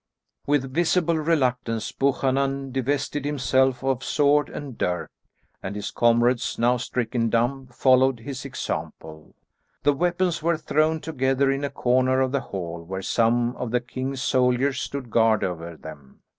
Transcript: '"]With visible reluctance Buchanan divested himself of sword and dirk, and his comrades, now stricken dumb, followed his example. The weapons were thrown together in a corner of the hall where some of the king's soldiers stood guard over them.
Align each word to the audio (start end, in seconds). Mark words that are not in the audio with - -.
'"]With 0.47 0.73
visible 0.73 1.19
reluctance 1.19 1.91
Buchanan 1.91 2.71
divested 2.71 3.23
himself 3.23 3.83
of 3.83 4.03
sword 4.03 4.49
and 4.49 4.75
dirk, 4.75 5.11
and 5.61 5.75
his 5.75 5.91
comrades, 5.91 6.57
now 6.57 6.77
stricken 6.77 7.29
dumb, 7.29 7.67
followed 7.67 8.21
his 8.21 8.43
example. 8.43 9.35
The 9.83 9.93
weapons 9.93 10.41
were 10.41 10.57
thrown 10.57 11.01
together 11.01 11.51
in 11.51 11.63
a 11.63 11.69
corner 11.69 12.19
of 12.19 12.31
the 12.31 12.39
hall 12.41 12.81
where 12.81 13.03
some 13.03 13.55
of 13.57 13.69
the 13.69 13.79
king's 13.79 14.23
soldiers 14.23 14.81
stood 14.81 15.11
guard 15.11 15.43
over 15.43 15.77
them. 15.77 16.21